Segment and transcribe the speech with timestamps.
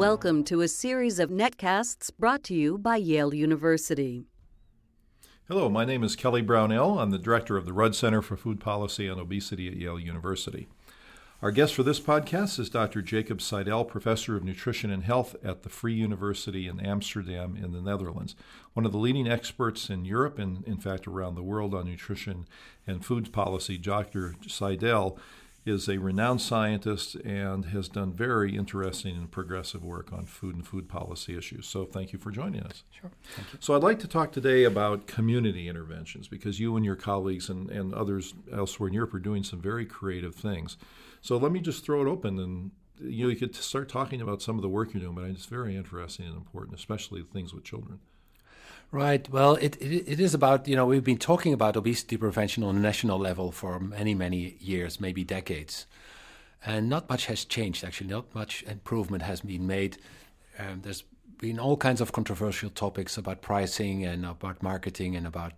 [0.00, 4.24] Welcome to a series of netcasts brought to you by Yale University.
[5.46, 6.98] Hello, my name is Kelly Brownell.
[6.98, 10.68] I'm the director of the Rudd Center for Food Policy and Obesity at Yale University.
[11.42, 13.02] Our guest for this podcast is Dr.
[13.02, 17.82] Jacob Seidell, professor of nutrition and health at the Free University in Amsterdam in the
[17.82, 18.34] Netherlands.
[18.72, 22.46] One of the leading experts in Europe and, in fact, around the world on nutrition
[22.86, 24.34] and food policy, Dr.
[24.48, 25.18] Seidell
[25.66, 30.66] is a renowned scientist and has done very interesting and progressive work on food and
[30.66, 31.66] food policy issues.
[31.66, 32.82] So thank you for joining us.
[32.90, 33.10] Sure.
[33.36, 33.58] Thank you.
[33.60, 37.70] So I'd like to talk today about community interventions because you and your colleagues and,
[37.70, 40.78] and others elsewhere in Europe are doing some very creative things.
[41.20, 42.70] So let me just throw it open and
[43.02, 45.46] you, know, you could start talking about some of the work you're doing, but it's
[45.46, 47.98] very interesting and important, especially things with children.
[48.92, 49.28] Right.
[49.30, 52.76] Well, it, it, it is about, you know, we've been talking about obesity prevention on
[52.76, 55.86] a national level for many, many years, maybe decades.
[56.66, 58.08] And not much has changed, actually.
[58.10, 59.98] Not much improvement has been made.
[60.58, 61.04] Um, there's
[61.38, 65.52] been all kinds of controversial topics about pricing and about marketing and about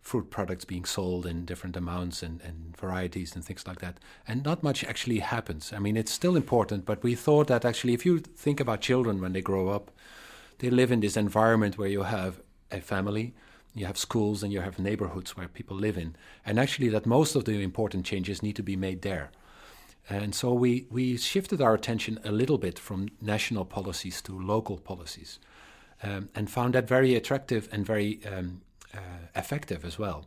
[0.00, 3.98] fruit products being sold in different amounts and, and varieties and things like that.
[4.26, 5.72] And not much actually happens.
[5.72, 9.20] I mean, it's still important, but we thought that actually, if you think about children
[9.20, 9.92] when they grow up,
[10.58, 12.40] they live in this environment where you have
[12.72, 13.34] a family,
[13.74, 16.16] you have schools, and you have neighborhoods where people live in.
[16.44, 19.30] And actually, that most of the important changes need to be made there.
[20.08, 24.78] And so we, we shifted our attention a little bit from national policies to local
[24.78, 25.38] policies
[26.02, 28.62] um, and found that very attractive and very um,
[28.94, 28.98] uh,
[29.36, 30.26] effective as well.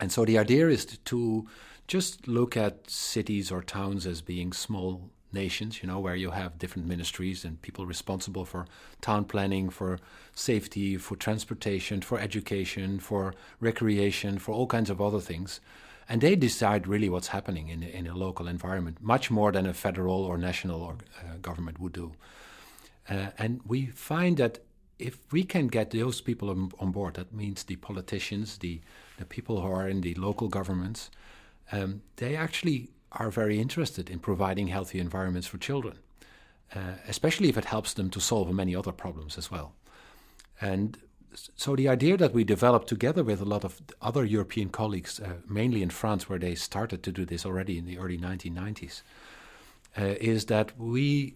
[0.00, 1.46] And so the idea is to, to
[1.86, 6.58] just look at cities or towns as being small nations, you know, where you have
[6.58, 8.66] different ministries and people responsible for
[9.00, 9.98] town planning, for
[10.34, 15.60] safety, for transportation, for education, for recreation, for all kinds of other things.
[16.08, 19.74] And they decide really what's happening in, in a local environment, much more than a
[19.74, 22.12] federal or national or, uh, government would do.
[23.08, 24.60] Uh, and we find that
[24.98, 28.80] if we can get those people on, on, board, that means the politicians, the,
[29.18, 31.10] the people who are in the local governments,
[31.72, 35.98] um, they actually are very interested in providing healthy environments for children,
[36.74, 39.74] uh, especially if it helps them to solve many other problems as well.
[40.60, 40.98] And
[41.56, 45.34] so the idea that we developed together with a lot of other European colleagues, uh,
[45.48, 49.02] mainly in France, where they started to do this already in the early 1990s,
[49.96, 51.34] uh, is that we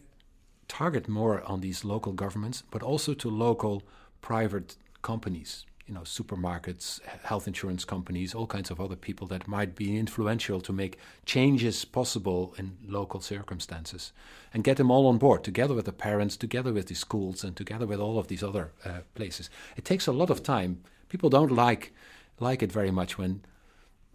[0.68, 3.82] target more on these local governments, but also to local
[4.20, 9.74] private companies you know, supermarkets, health insurance companies, all kinds of other people that might
[9.74, 14.12] be influential to make changes possible in local circumstances,
[14.52, 17.56] and get them all on board together with the parents, together with the schools, and
[17.56, 19.48] together with all of these other uh, places.
[19.76, 20.82] It takes a lot of time.
[21.08, 21.94] People don't like
[22.38, 23.40] like it very much when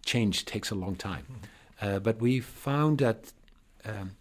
[0.06, 1.96] change takes a long time, mm-hmm.
[1.96, 3.32] uh, but we found that.
[3.84, 4.12] Um,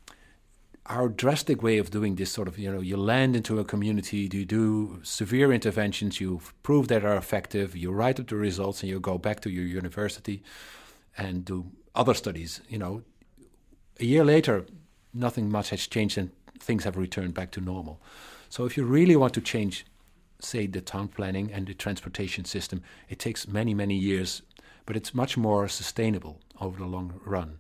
[0.88, 4.30] our drastic way of doing this sort of you know you land into a community
[4.32, 8.90] you do severe interventions you prove that are effective you write up the results and
[8.90, 10.44] you go back to your university
[11.18, 13.04] and do other studies you know.
[14.00, 14.66] A year later
[15.14, 18.02] nothing much has changed and things have returned back to normal.
[18.50, 19.86] So if you really want to change
[20.40, 24.42] say the town planning and the transportation system it takes many many years
[24.86, 27.60] but it's much more sustainable over the long run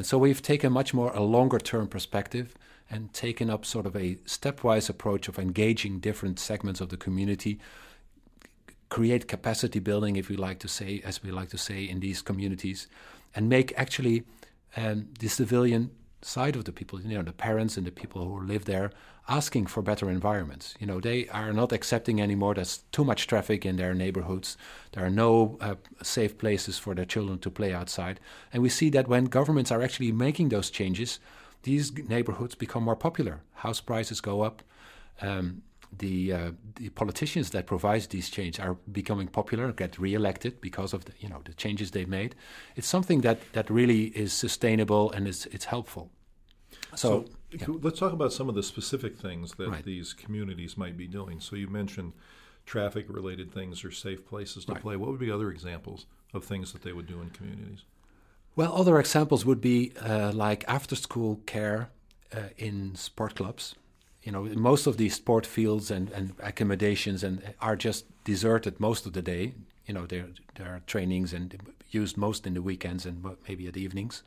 [0.00, 2.54] and so we've taken much more a longer term perspective
[2.88, 7.60] and taken up sort of a stepwise approach of engaging different segments of the community,
[8.88, 12.22] create capacity building, if we like to say, as we like to say, in these
[12.22, 12.86] communities,
[13.36, 14.22] and make actually
[14.74, 15.90] um, the civilian
[16.22, 18.90] side of the people, you know, the parents and the people who live there,
[19.28, 20.74] asking for better environments.
[20.80, 22.54] You know, they are not accepting anymore.
[22.54, 24.56] There's too much traffic in their neighborhoods.
[24.92, 28.20] There are no uh, safe places for their children to play outside.
[28.52, 31.20] And we see that when governments are actually making those changes,
[31.62, 33.40] these neighborhoods become more popular.
[33.54, 34.62] House prices go up.
[35.20, 35.62] Um,
[35.98, 41.04] the uh, the politicians that provide these changes are becoming popular, get re-elected because of
[41.04, 42.34] the, you know the changes they've made.
[42.76, 46.10] It's something that that really is sustainable and is it's helpful.
[46.94, 47.78] So, so yeah.
[47.82, 49.84] let's talk about some of the specific things that right.
[49.84, 51.40] these communities might be doing.
[51.40, 52.12] So you mentioned
[52.66, 54.82] traffic-related things or safe places to right.
[54.82, 54.96] play.
[54.96, 57.84] What would be other examples of things that they would do in communities?
[58.56, 61.90] Well, other examples would be uh, like after-school care
[62.32, 63.74] uh, in sport clubs
[64.22, 69.06] you know, most of these sport fields and, and accommodations and are just deserted most
[69.06, 69.54] of the day.
[69.86, 70.26] You know, there
[70.56, 71.56] there are trainings and
[71.90, 74.22] used most in the weekends and maybe at evenings.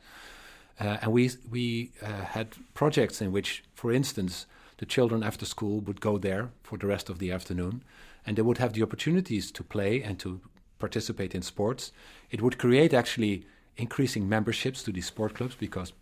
[0.80, 4.46] Uh, and we we uh, had projects in which, for instance,
[4.78, 7.82] the children after school would go there for the rest of the afternoon,
[8.26, 10.40] and they would have the opportunities to play and to
[10.78, 11.92] participate in sports.
[12.30, 15.92] It would create actually increasing memberships to these sport clubs because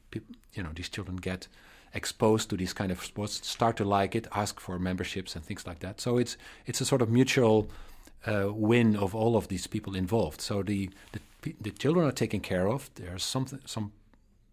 [0.55, 1.49] you know these children get
[1.95, 5.67] exposed to these kind of sports start to like it, ask for memberships and things
[5.67, 6.01] like that.
[6.01, 6.37] So it's
[6.67, 7.69] it's a sort of mutual
[8.27, 10.41] uh, win of all of these people involved.
[10.41, 10.91] So the,
[11.43, 12.91] the, the children are taken care of.
[12.95, 13.93] There's something some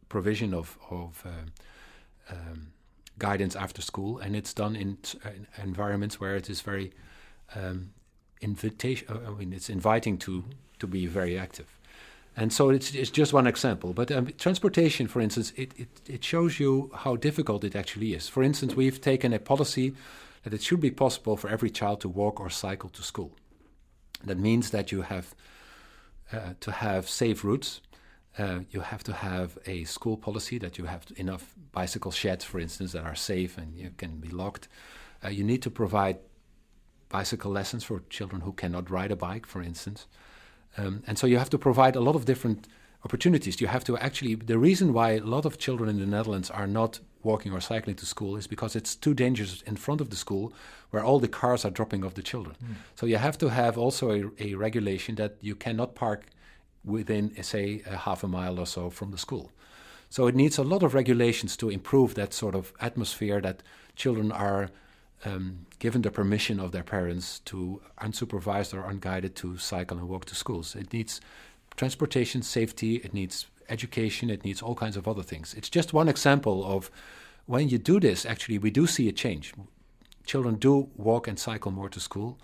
[0.09, 2.71] provision of of uh, um,
[3.17, 6.91] guidance after school, and it's done in, in environments where it is very
[7.55, 7.91] um,
[8.41, 9.07] invitation.
[9.09, 10.43] Uh, I mean, it's inviting to
[10.79, 11.67] to be very active.
[12.35, 13.91] And so it's, it's just one example.
[13.93, 18.29] But um, transportation, for instance, it, it, it shows you how difficult it actually is.
[18.29, 19.93] For instance, we've taken a policy
[20.43, 23.31] that it should be possible for every child to walk or cycle to school.
[24.23, 25.35] That means that you have
[26.31, 27.81] uh, to have safe routes.
[28.37, 32.59] Uh, you have to have a school policy that you have enough bicycle sheds, for
[32.59, 34.67] instance, that are safe and you can be locked.
[35.23, 36.17] Uh, you need to provide
[37.09, 40.07] bicycle lessons for children who cannot ride a bike, for instance.
[40.77, 42.67] Um, and so you have to provide a lot of different
[43.03, 43.59] opportunities.
[43.59, 46.67] You have to actually, the reason why a lot of children in the Netherlands are
[46.67, 50.15] not walking or cycling to school is because it's too dangerous in front of the
[50.15, 50.53] school
[50.91, 52.55] where all the cars are dropping off the children.
[52.63, 52.75] Mm.
[52.95, 56.27] So you have to have also a, a, regulation that you cannot park
[56.83, 59.51] within, say, a half a mile or so from the school.
[60.09, 63.61] So it needs a lot of regulations to improve that sort of atmosphere that
[63.95, 64.69] children are
[65.25, 70.25] um, given the permission of their parents to unsupervised or unguided to cycle and walk
[70.25, 70.75] to schools.
[70.75, 71.21] It needs
[71.75, 75.53] transportation safety, it needs education, it needs all kinds of other things.
[75.53, 76.89] It's just one example of
[77.45, 79.53] when you do this, actually, we do see a change.
[80.25, 82.37] Children do walk and cycle more to school,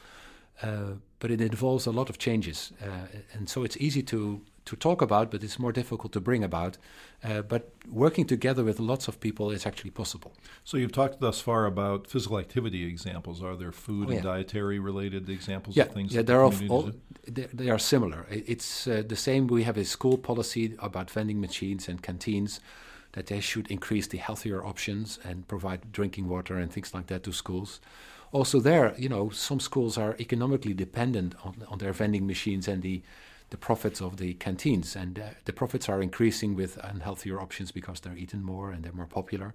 [0.62, 2.72] uh, but it involves a lot of changes.
[2.82, 6.44] Uh, and so it's easy to to talk about, but it's more difficult to bring
[6.44, 6.78] about.
[7.24, 10.34] Uh, but working together with lots of people is actually possible.
[10.64, 13.44] So you've talked thus far about physical activity examples.
[13.44, 14.16] Are there food oh, yeah.
[14.18, 16.14] and dietary related examples yeah, of things?
[16.14, 16.92] Yeah, they are all,
[17.28, 18.26] they, they, are similar.
[18.30, 19.48] It's uh, the same.
[19.48, 22.60] We have a school policy about vending machines and canteens
[23.12, 27.24] that they should increase the healthier options and provide drinking water and things like that
[27.24, 27.80] to schools.
[28.32, 32.82] Also, there, you know, some schools are economically dependent on, on their vending machines and
[32.82, 33.02] the
[33.52, 34.96] the profits of the canteens.
[34.96, 38.92] And uh, the profits are increasing with unhealthier options because they're eaten more and they're
[38.92, 39.54] more popular.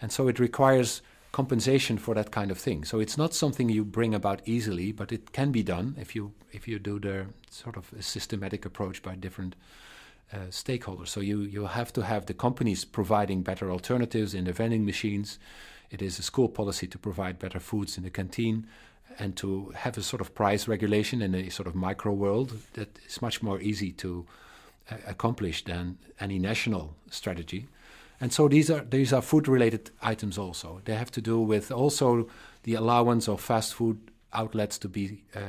[0.00, 2.84] And so it requires compensation for that kind of thing.
[2.84, 6.32] So it's not something you bring about easily, but it can be done if you
[6.52, 9.56] if you do the sort of systematic approach by different
[10.32, 11.08] uh, stakeholders.
[11.08, 15.38] So you you have to have the companies providing better alternatives in the vending machines.
[15.90, 18.66] It is a school policy to provide better foods in the canteen
[19.18, 22.98] and to have a sort of price regulation in a sort of micro world that
[23.06, 24.26] is much more easy to
[24.90, 27.66] uh, accomplish than any national strategy.
[28.20, 30.80] And so these are these are food related items also.
[30.84, 32.28] They have to do with also
[32.62, 33.98] the allowance of fast food
[34.32, 35.40] outlets to be uh,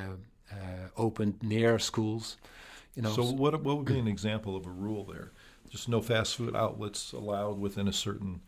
[0.52, 0.56] uh,
[0.98, 2.38] opened near schools.
[2.98, 5.32] You know, so what what would be an example of a rule there?
[5.70, 8.42] Just no fast food outlets allowed within a certain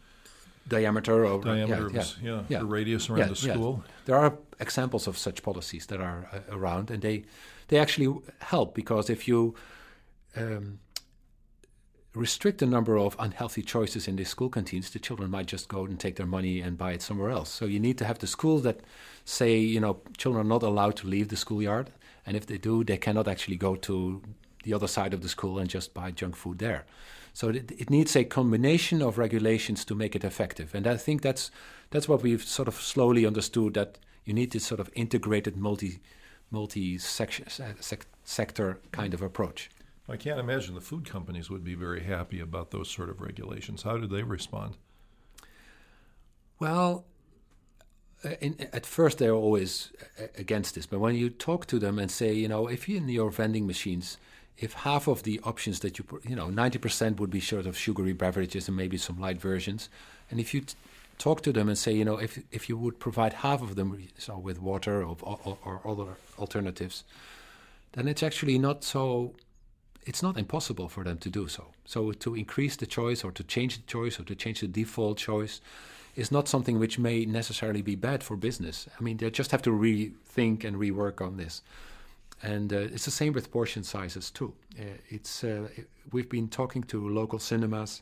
[0.68, 2.60] diameter or diameter, yeah, yeah, yeah, yeah.
[2.60, 3.84] the radius around the school.
[4.06, 7.25] There are examples of such policies that are uh, around, and they
[7.68, 9.54] they actually help because if you
[10.36, 10.80] um,
[12.16, 15.86] restrict the number of unhealthy choices in the school canteens, the children might just go
[15.86, 17.50] and take their money and buy it somewhere else.
[17.50, 18.80] So you need to have the schools that
[19.25, 21.92] say, you know, children are not allowed to leave the schoolyard,
[22.25, 24.21] and if they do, they cannot actually go to
[24.63, 26.86] the other side of the school and just buy junk food there.
[27.33, 30.75] So it, it, needs a combination of regulations to make it effective.
[30.75, 31.51] And I think that's
[31.91, 36.01] that's what we've sort of slowly understood that you need this sort of integrated multi
[36.51, 39.70] multi section, sec, sector kind of approach.
[40.10, 43.84] I can't imagine the food companies would be very happy about those sort of regulations.
[43.84, 44.75] How do they respond?
[46.60, 47.05] Well,
[48.41, 52.11] in, at first they're always uh, against this, but when you talk to them and
[52.11, 54.17] say, you know, if you in your vending machines
[54.57, 58.11] if half of the options that you you know 90% would be sort of sugary
[58.11, 59.88] beverages and maybe some light versions
[60.29, 60.63] and if you
[61.17, 64.05] talk to them and say you know if if you would provide half of them
[64.17, 67.05] so with water or, or, or other alternatives
[67.93, 69.33] then it's actually not so
[70.05, 71.67] it's not impossible for them to do so.
[71.85, 75.17] So to increase the choice or to change the choice or to change the default
[75.17, 75.61] choice
[76.19, 79.61] is not something which may necessarily be bad for business i mean they just have
[79.61, 81.61] to rethink and rework on this
[82.41, 84.53] and uh, it's the same with portion sizes too.
[84.79, 85.67] Uh, it's uh,
[86.11, 88.01] we've been talking to local cinemas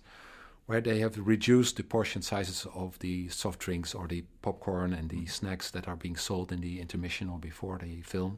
[0.67, 5.09] where they have reduced the portion sizes of the soft drinks or the popcorn and
[5.09, 8.38] the snacks that are being sold in the intermission or before the film.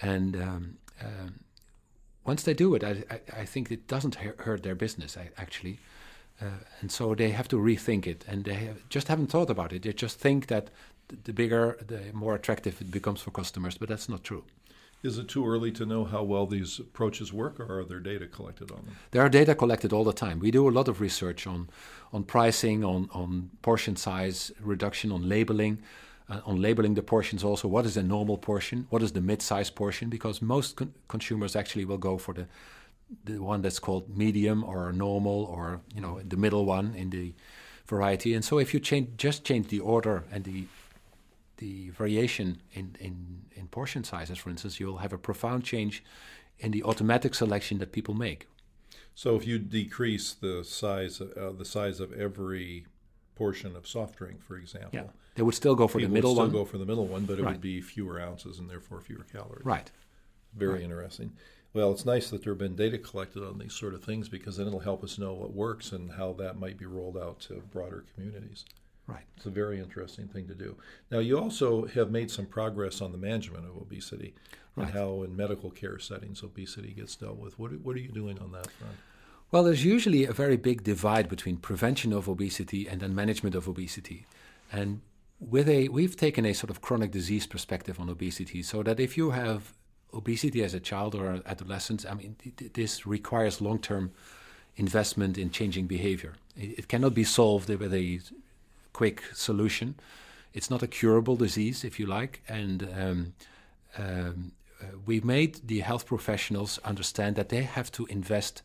[0.00, 1.40] And um, um,
[2.24, 5.78] once they do it, I, I, I, think it doesn't hurt their business actually.
[6.40, 6.46] Uh,
[6.80, 9.82] and so they have to rethink it, and they have, just haven't thought about it.
[9.82, 10.70] They just think that
[11.24, 14.44] the bigger, the more attractive it becomes for customers, but that's not true.
[15.02, 18.26] Is it too early to know how well these approaches work, or are there data
[18.26, 18.96] collected on them?
[19.12, 20.40] There are data collected all the time.
[20.40, 21.68] We do a lot of research on,
[22.12, 25.82] on pricing, on, on portion size reduction, on labeling,
[26.28, 27.68] uh, on labeling the portions also.
[27.68, 28.86] What is a normal portion?
[28.90, 30.08] What is the mid-size portion?
[30.08, 32.46] Because most con- consumers actually will go for the
[33.24, 37.34] the one that's called medium or normal or you know the middle one in the
[37.86, 38.34] variety.
[38.34, 40.64] And so if you change just change the order and the
[41.58, 46.04] the variation in, in, in portion sizes, for instance, you'll have a profound change
[46.60, 48.46] in the automatic selection that people make.
[49.14, 52.86] So if you decrease the size uh, the size of every
[53.34, 55.04] portion of soft drink, for example, yeah.
[55.34, 56.52] they would still go for the middle would still one.
[56.52, 57.52] go for the middle one, but it right.
[57.52, 59.64] would be fewer ounces and therefore fewer calories.
[59.64, 59.90] Right.
[60.54, 60.82] Very right.
[60.82, 61.32] interesting.
[61.74, 64.56] Well, it's nice that there have been data collected on these sort of things because
[64.56, 67.62] then it'll help us know what works and how that might be rolled out to
[67.70, 68.64] broader communities.
[69.06, 69.24] Right.
[69.36, 70.76] It's a very interesting thing to do.
[71.10, 74.34] Now, you also have made some progress on the management of obesity
[74.76, 74.84] right.
[74.84, 77.58] and how, in medical care settings, obesity gets dealt with.
[77.58, 78.96] What, what are you doing on that front?
[79.50, 83.66] Well, there's usually a very big divide between prevention of obesity and then management of
[83.66, 84.26] obesity.
[84.70, 85.00] And
[85.40, 89.16] with a, we've taken a sort of chronic disease perspective on obesity, so that if
[89.16, 89.72] you have
[90.12, 92.36] obesity as a child or adolescent, I mean,
[92.74, 94.12] this requires long-term
[94.76, 96.34] investment in changing behavior.
[96.56, 98.20] It, it cannot be solved with a
[98.92, 99.94] quick solution.
[100.54, 103.34] It's not a curable disease, if you like, and um,
[103.96, 108.62] um, uh, we made the health professionals understand that they have to invest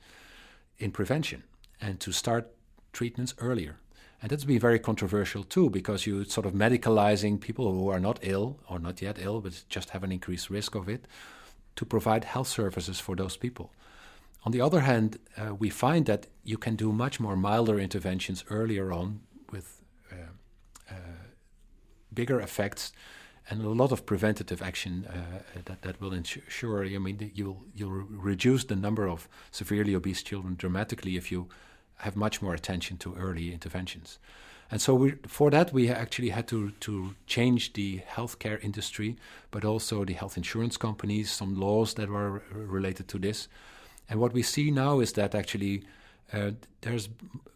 [0.77, 1.43] in prevention
[1.81, 2.51] and to start
[2.93, 3.77] treatments earlier.
[4.24, 8.20] And that's been very controversial too, because you're sort of medicalizing people who are not
[8.22, 11.06] ill or not yet ill, but just have an increased risk of it,
[11.75, 13.74] to provide health services for those people.
[14.46, 18.46] On the other hand, uh, we find that you can do much more milder interventions
[18.50, 19.20] earlier on
[19.51, 20.15] with uh,
[20.89, 20.94] uh,
[22.13, 22.94] bigger effects
[23.50, 26.86] and a lot of preventative action uh, that, that will ensure.
[26.86, 31.50] I mean, you'll you'll reduce the number of severely obese children dramatically if you
[32.03, 34.19] have much more attention to early interventions.
[34.69, 39.15] And so we, for that, we actually had to, to change the healthcare industry,
[39.51, 43.48] but also the health insurance companies, some laws that were related to this.
[44.10, 45.83] And what we see now is that actually
[46.33, 47.07] uh, there's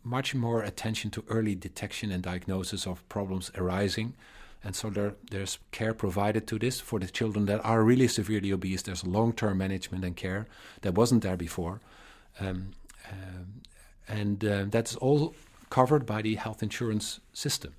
[0.03, 4.13] much more attention to early detection and diagnosis of problems arising.
[4.63, 8.51] And so there, there's care provided to this for the children that are really severely
[8.53, 8.83] obese.
[8.83, 10.47] There's long term management and care
[10.81, 11.81] that wasn't there before.
[12.39, 12.71] Um,
[13.11, 13.61] um,
[14.07, 15.35] and uh, that's all
[15.69, 17.73] covered by the health insurance system.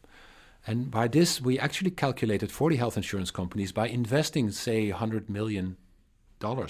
[0.67, 5.29] And by this, we actually calculated for the health insurance companies by investing, say, $100
[5.31, 5.79] million,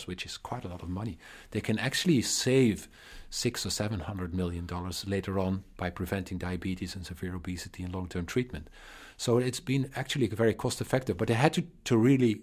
[0.06, 1.18] which is quite a lot of money,
[1.50, 2.88] they can actually save
[3.30, 7.94] six or seven hundred million dollars later on by preventing diabetes and severe obesity and
[7.94, 8.68] long term treatment.
[9.16, 12.42] So it's been actually very cost effective, but they had to, to really